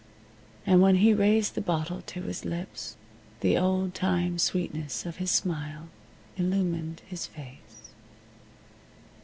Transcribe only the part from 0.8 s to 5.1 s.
when he raised the bottle to his lips the old time sweetness